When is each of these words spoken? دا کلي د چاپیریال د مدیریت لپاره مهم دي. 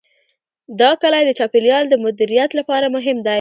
دا 0.79 0.91
کلي 1.01 1.21
د 1.25 1.31
چاپیریال 1.39 1.83
د 1.89 1.95
مدیریت 2.05 2.51
لپاره 2.59 2.85
مهم 2.95 3.17
دي. 3.25 3.29